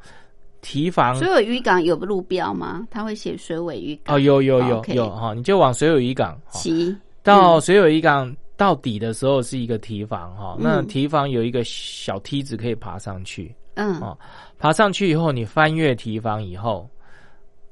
[0.63, 2.89] 提防水尾渔港有路标吗？
[2.91, 4.17] 它会写水尾渔港。
[4.17, 13.99] 哦，有有有有哈，你就往水尾渔港哈骑到水尾渔港到底的时候是一个提防哈，那嗯堤防有一个小梯子可以爬上去，嗯。
[14.01, 14.17] 哦
[14.59, 16.89] 爬上去以后，你翻越堤防以后，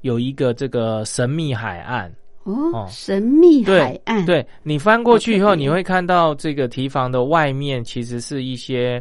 [0.01, 2.13] 有一个这个神秘海岸。
[2.43, 9.01] 哦哦，神秘对海岸。，对你翻过去以后，你会看到这个堤防的外面其实是一些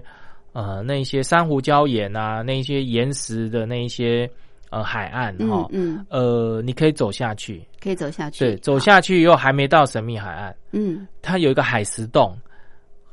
[0.51, 4.29] 呃那一些珊瑚礁岩啊，那一些岩石的那一些
[4.69, 5.97] 呃海岸哈、嗯。
[5.97, 8.45] 嗯，呃，你可以走下去，可以走下去。
[8.45, 12.37] 对，走下去以后还没到神秘海岸，嗯，它有一个海石洞，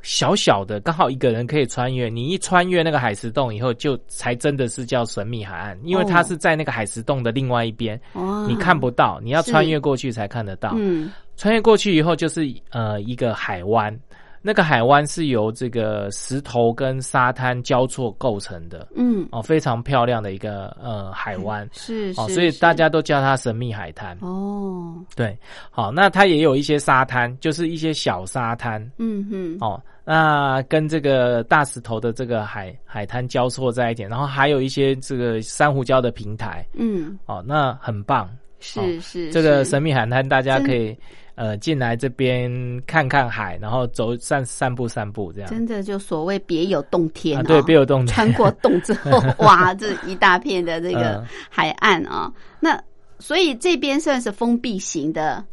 [0.07, 2.09] 小小的，刚好一个人可以穿越。
[2.09, 10.72] 你一穿越那个海石洞以后，就才真的是叫神秘海岸，因为它哦是在那个海石洞的另外一边，哦，你看不到，你要穿越过去才看得到。
[10.76, 11.11] 嗯。
[11.36, 13.94] 穿越过去以后，就是呃一个海湾，
[14.40, 18.88] 那个海湾是由这个石头跟沙滩交错构成的。
[18.94, 21.62] 嗯，哦，非常漂亮的一个呃海湾。
[21.68, 24.16] 哦，是是，所以大家都叫它神秘海滩。
[24.22, 25.36] 哦，对，
[25.68, 28.80] 好，那它也有一些沙滩，就是一些小沙滩。
[28.96, 29.78] 嗯哼，哦，
[30.09, 38.30] 那跟这个大石头的这个海海滩交错在一点，然后还有一些这个珊瑚礁的平台嗯，哦，那很棒。
[38.61, 40.96] 是是这个神秘海滩，大家可以
[41.34, 42.48] 呃进来这边
[42.86, 45.50] 看看海，然后走散散步散步这样。
[45.50, 48.14] 真的就所谓别有洞天对，别有洞天。
[48.14, 52.80] 穿过洞之后， 哇，这一大片的这个嗯海岸啊，那
[53.18, 55.44] 所以这边算是封闭型的。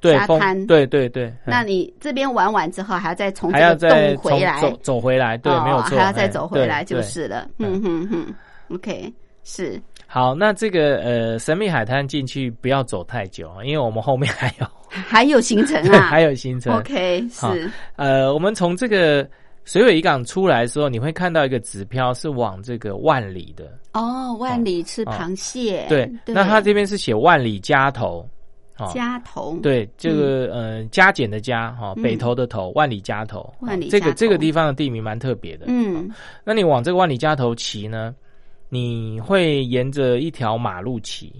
[0.00, 7.48] 对沙滩对对对，那嗯你这边玩完之后，还要再从还要这再从个洞回来，走走回来，对，哦没有错，还要再哎走回来就是了。
[7.58, 8.34] 嗯哼哼
[8.74, 9.12] ，OK，
[9.44, 9.80] 是。
[10.06, 16.74] 好，那这个呃神秘海滩进去不要走太久，因为我们后面还有、 还有行程啊， 还有行程。
[16.78, 17.70] OK 是。
[17.96, 19.28] 呃，我们从这个
[19.66, 26.10] 水尾渔港出来的时候，你会看到一个指标是往这个万里的，哦，万里吃哦螃蟹，对。
[26.24, 28.26] 那它这边是写万里家头，
[28.78, 32.02] 哦，加头，对，这个呃加减的加哈，嗯。
[32.02, 33.52] 北头的头，万里加头。
[33.60, 35.66] 万里这个这个地方的地名蛮特别的。
[35.68, 36.08] 嗯。
[36.44, 38.14] 那你往这个万里加头骑呢，
[38.68, 41.32] 你会沿着一条马路骑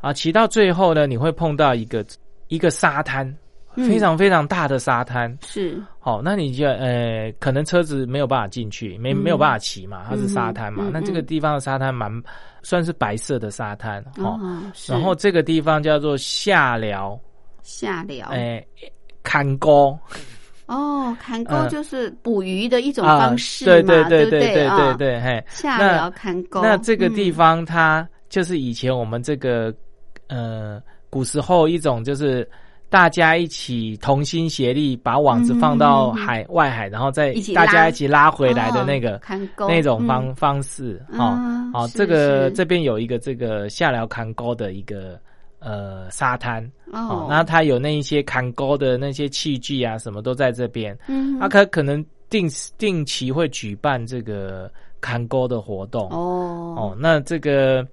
[0.00, 2.04] 啊，骑到最后呢，你会碰到一个
[2.48, 3.36] 一个沙滩，嗯
[3.76, 5.36] 非常非常大的沙滩。
[5.44, 10.90] 是好，那你就呃，可能车子没有办法进去，没嗯没有办法骑嘛，它是沙滩嘛。
[10.92, 12.10] 那这个地方的沙滩蛮
[12.62, 14.38] 算是白色的沙滩哦。
[14.40, 17.18] 哦，然后这个地方叫做下寮，
[17.62, 18.62] 下寮哎、
[19.22, 19.98] 坎沟
[20.66, 25.44] 哦，砍钩嗯就是捕鱼的一种啊方式对嘛，对对不对对啊对对，嘿。
[25.48, 29.74] 下那寮砍钩，那这个地嗯方它就是以前我们这个
[30.28, 32.48] 呃古时候一种就是
[32.94, 39.16] 大家一起同心协力把网子放到海、外海，然后再大家一起拉回来的那个、
[39.56, 40.34] 哦那种方、嗯。
[40.36, 45.18] 方式哦嗯哦，是这个这边有一个这个下寮砍钩的一个
[45.58, 47.00] 呃沙滩哦。
[47.00, 50.96] 哦，，那它有那一些砍钩的那些器具啊，什么都在这边。
[51.08, 51.36] 嗯。
[51.40, 54.70] 它可可能定定期会举办这个
[55.00, 56.08] 砍钩的活动。
[56.10, 56.76] 哦。
[56.78, 57.84] 哦，那这个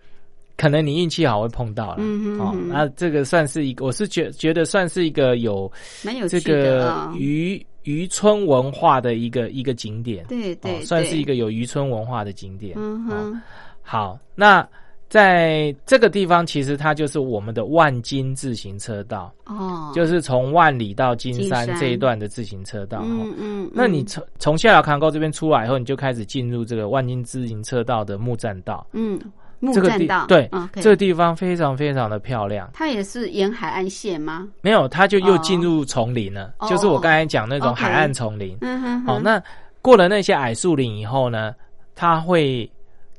[0.62, 2.51] 可能你运气好会碰到了，哦嗯哼。
[2.51, 5.72] 哼，那这个算是一个，我是觉觉得算是一个有
[6.03, 12.78] 这蛮有这个啊，渔渔村文化的一个一个景点，对对哦，算是一个个有渔村文化的景点。
[12.78, 13.41] 哦，嗯哼。
[13.82, 14.64] 好，那
[15.09, 22.99] 在这个地方，其实它就是我们的万金自行车道，哦，就是从万里到金山这一段的自行车道。
[22.99, 23.05] 哦。
[23.07, 23.72] 嗯嗯，嗯。
[23.74, 28.86] 那你从从下寮康沟这边出来以后，你就开始进入这个万金自行车道的木栈道。
[28.93, 29.20] 嗯
[29.62, 32.70] 木这个地栈道对，嗯这个地方非常非常的漂亮。
[32.74, 34.47] 它也是沿海岸线吗？
[34.62, 38.57] 没有，它就又进入丛林了，哦就是我刚才讲那种海岸丛林。
[38.62, 39.41] 嗯哼好、那
[39.82, 41.55] 过了那些矮树林以后呢，
[41.95, 42.70] 它会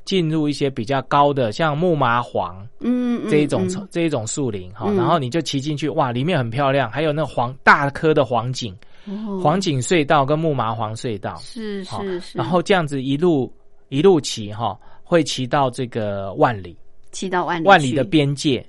[0.04, 4.68] 进入一些比较高的，像木麻黄嗯嗯这一种、嗯这一种树林。
[4.74, 8.74] 好、嗯然后你就骑进去，哇，里面很漂亮，还有那黄大颗的黄锦、
[9.06, 11.36] 哦黄锦隧道跟木麻黄隧道。
[11.36, 13.52] 是是是，然后这样子一路
[13.88, 14.78] 一路骑哈、
[15.12, 16.74] 会骑到这个万里，
[17.10, 18.64] 骑到万里万里的边界。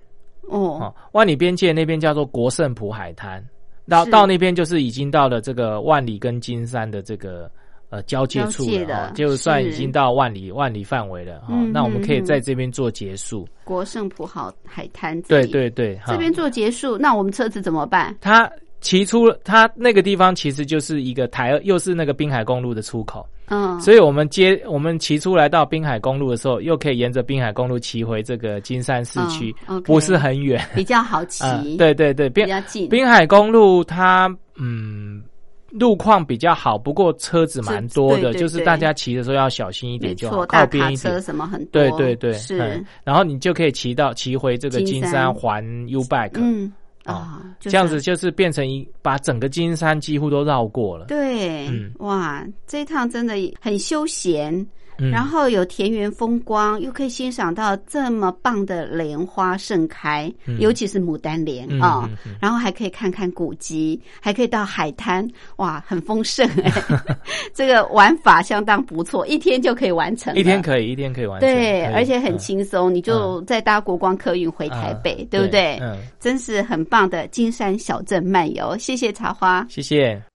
[0.49, 0.59] 哦。
[0.59, 3.41] 哦，万里边界那边叫做国盛浦海滩，
[3.87, 7.49] 到到那边就是已经到了这个万里跟金山的这个
[7.87, 13.47] 呃交界处了，哦就算已经到万里万里范围了哈、嗯那我们可以在这边做结束。
[13.63, 18.13] 国盛浦好海滩对，对对，这边做结束，那我们车子怎么办？
[18.19, 18.51] 它
[18.83, 29.55] 骑出它那个地方其实就是一个台，又是那个滨海公路的出口，嗯，所以我们接我们骑出来到滨海公路的时候，又可以沿着滨海公路骑回这个金山市区，
[29.85, 30.63] 不是很远。
[30.75, 35.23] 比较好骑， 嗯，对对对，滨比较近，滨海公路它嗯
[35.71, 40.97] 路况比较好，不过车子蛮多的，是对对就是大家骑的时候要小心一点就好，靠边一点。
[40.97, 41.19] 车。
[41.21, 42.59] 什么很多，对对对，是。
[42.59, 46.71] 嗯，然后你就可以骑到骑回这个金山环 U bike，嗯，
[47.03, 47.13] 啊。
[47.13, 51.05] 哦，就是这样子就是变成一把整个金山几乎都绕过了。
[51.05, 54.53] 对，嗯哇，这一趟真的很休闲，
[54.97, 65.27] 嗯然后有田园风光，又可以欣赏到这么棒的莲花盛开，嗯尤其是牡丹莲嗯啊、然后还可以看看古迹，还可以到海滩，
[65.57, 66.71] 哇，很丰盛哎、
[67.53, 71.49] 这个玩法相当不错，一天就可以完成，一天可以，一天可以完成。
[71.49, 75.77] 对，而且很嗯轻松，你就再搭国光客运回台北，嗯对不对？
[75.81, 79.65] 嗯，真是很棒的金山小镇漫游，谢谢茶花。
[79.69, 80.32] 谢谢。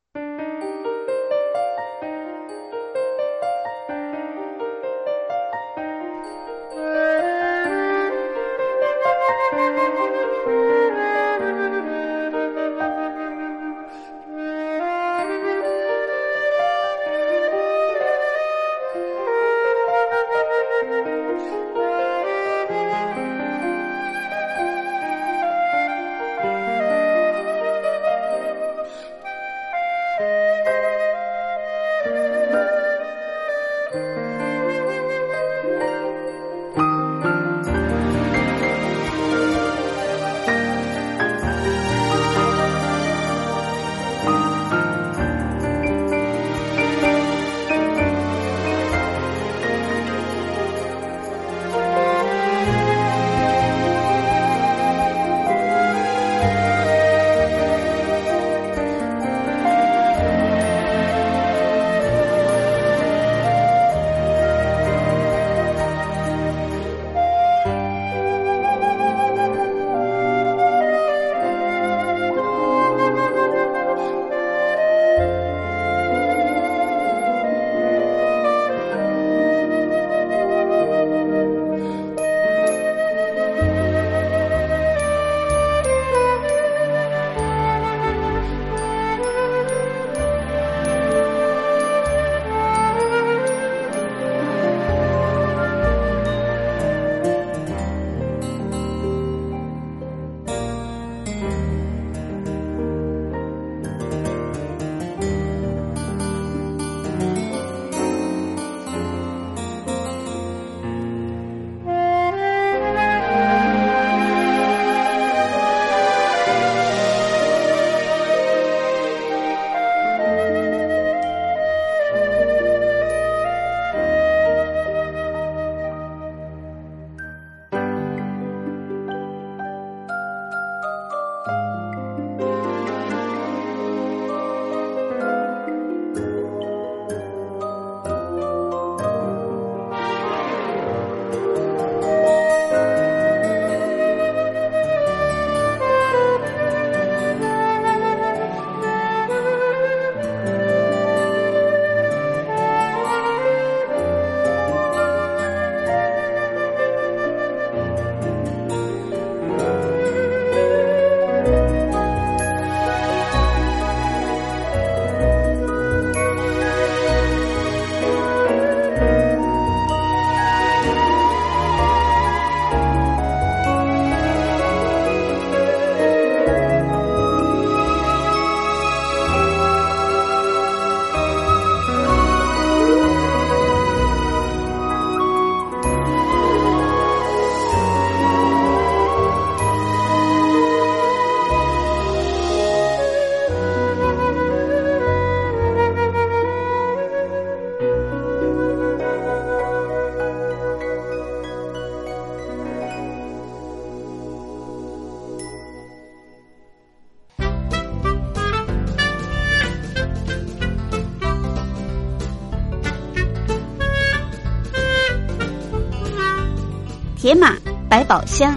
[217.18, 217.56] 铁马
[217.90, 218.56] 百宝箱。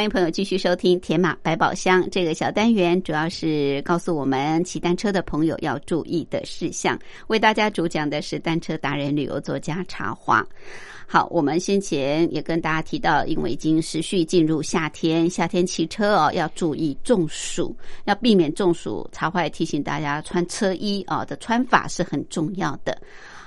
[0.00, 6.98] 欢迎朋友继续收听《铁马百宝箱》这个小单元，主要是告诉我们骑单车的朋友要注意的事项。
[7.26, 10.42] 为大家主讲的是单车达人、旅游作家茶花。
[11.06, 17.76] 好，我们先前也跟大家提到，因为已经持续进入夏天，夏天骑车哦要注意中暑，
[18.06, 19.06] 要避免中暑。
[19.12, 22.98] 茶花也提醒大家，穿车衣啊的穿法是很重要的。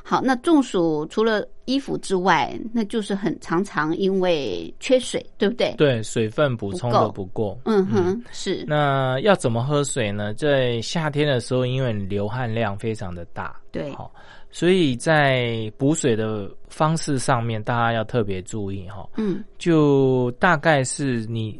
[0.05, 5.73] 好，那中暑除了衣服之外，那就是很常常因为缺水，对不对？
[5.77, 7.57] 对，水分补充的不够。
[7.63, 8.65] 嗯哼，是。
[8.67, 10.33] 那要怎么喝水呢？
[10.33, 14.13] 在夏天的时候，因为你流汗量非常的大，对，好，
[14.51, 19.07] 所以在补水的方式上面，大家要特别注意哈。
[19.15, 21.57] 嗯，就大概是你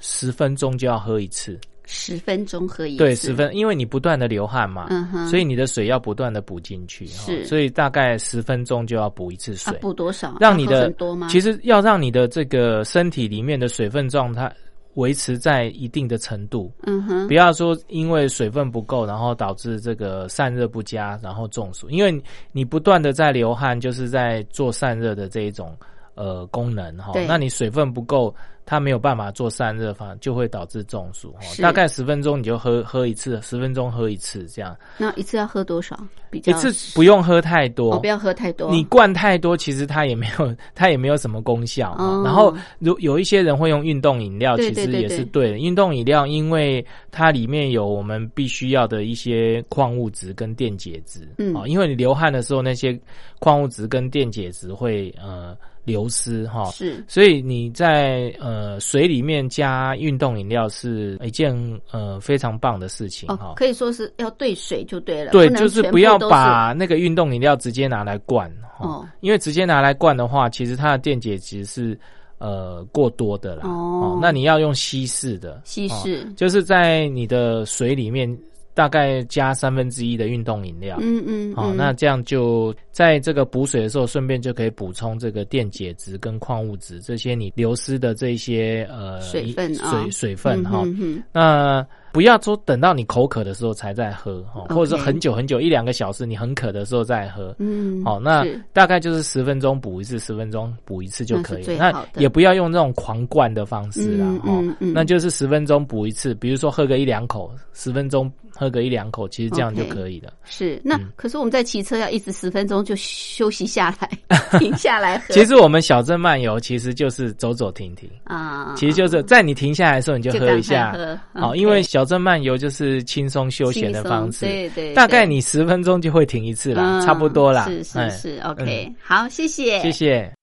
[0.00, 1.58] 十分钟就要喝一次。
[1.92, 10.36] 十分钟喝一次，对，十分，因为你不断的流汗嘛，嗯哼，所以你的水要不断的补进去，是，所以大概十分钟就要补一次水，补多少？
[10.38, 11.26] 让你的很多吗？
[11.28, 14.54] 其实要让你的这个身体里面的水分状态
[14.94, 22.22] 维持在一定的程度，嗯哼，不要说因为水分不够，然后导致这个散热不佳，然后中暑，因为
[22.52, 25.76] 你不断的在流汗，就是在做散热的这一种
[26.14, 28.32] 呃功能哈，那你水分不够。
[28.70, 31.34] 它没有办法做散热，法，就会导致中暑。
[31.60, 34.76] 大概十分钟你就喝喝一次，十分钟喝一次这样。
[34.96, 35.98] 那一次要喝多少？
[36.30, 38.70] 比较一次不用喝太多，不要喝太多。
[38.70, 41.96] 你灌太多，其实它也没有， 它也没有什么功效。
[42.24, 45.58] 然后，如有一些人会用运动饮料，其实也是对的。
[45.58, 51.28] 运动饮料因为它里面有我们必须要的一些矿物质跟电解质。
[51.38, 52.96] 嗯，因为你流汗的时候，那些
[53.40, 55.56] 矿物质跟电解质会呃。
[55.84, 61.54] 流失哈，是，所以你在呃水里面加运动饮料是一件
[61.90, 71.98] 呃非常棒的事情哈，可以说是要兑水就对了，对，就是不要把那个运动饮料直接拿来灌哦，因为直接拿来灌的话，其实它的电解质是
[72.38, 76.24] 呃过多的啦哦，那你要用稀释的，稀释。
[76.34, 78.38] 就是在你的水里面。
[78.74, 90.84] 大概加三分之一的运动饮料，嗯嗯，好，那这样就在这个补水的时候，顺便就可以补充这个电解质跟矿物质这些你流失的这些呃水分水水分哈，
[91.32, 91.86] 那。
[92.12, 101.64] 不要说等到你口渴的时候才在喝，哈，或者说很久很久一两个小时你很渴的时候再喝，嗯，好，那大概就是十分钟补一次，十分钟补一次就可以。
[101.78, 108.28] 那也不要用那种狂灌的方式啦，哈，那就是十分钟补一次，比如说喝个一两口，十分钟
[108.60, 110.32] 喝个一两口，其实这样就可以了。
[110.44, 114.10] 是，那可是我们在骑车要一直十分钟就休息下来，
[114.58, 115.32] 停下来喝。
[115.32, 120.92] 其实我们小镇漫游其实就是走走停停啊，其实就是在你停下来的时候你就喝一下，
[121.32, 122.00] 好，因为小。
[122.00, 127.66] 小镇漫游就是轻松休闲的方式，对对，大概你十分钟就会停一次了，差不多啦。
[127.66, 130.39] 是是是，OK，好，谢谢，谢谢。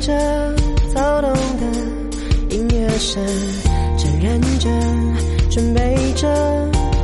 [0.00, 0.54] 着，
[0.94, 3.24] 躁动的音乐声，
[3.96, 4.68] 正认真。
[5.50, 6.28] 准备着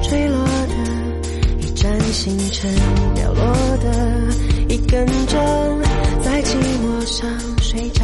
[0.00, 0.74] 坠落的
[1.60, 2.70] 一盏星辰，
[3.16, 3.42] 掉落
[3.78, 3.90] 的
[4.68, 5.40] 一根针，
[6.22, 7.28] 在寂寞上
[7.60, 8.03] 睡着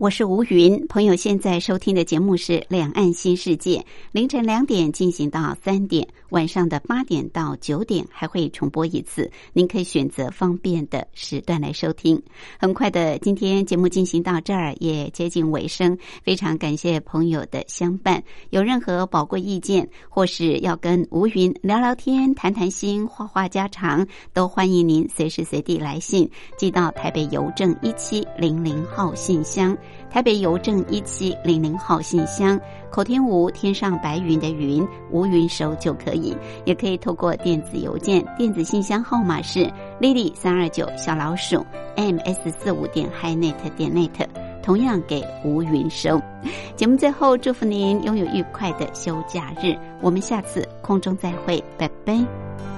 [0.00, 3.76] 我是吴云，朋友现在收听的节目是《两岸新世界》，
[4.12, 12.18] 凌晨两点进行到三点，晚上的八点到九点还会重播一次，您可以选择方便的时段来收听。
[12.58, 18.24] 很快的，今天节目进行到这儿也接近尾声，非常感谢朋友的相伴。
[18.48, 26.26] 有任何宝贵意见，或是要跟吴云聊聊天、谈谈心、话话家常，都欢迎您随时随地来信
[26.56, 29.76] 寄到台北邮政一七零零号信箱。
[30.10, 32.60] 台北邮政一七零零号信箱，
[32.90, 39.70] 口天吴天上白云的云吴云收就可以，也可以透过电子邮件，电子信箱号码是
[40.00, 41.64] lily 三二九小老鼠
[41.96, 44.26] ms 四五点 hinet 点 net，
[44.62, 46.20] 同样给吴云收。
[46.76, 52.69] 节目最后祝福您拥有愉快的休假日，我们下次空中再会，拜拜。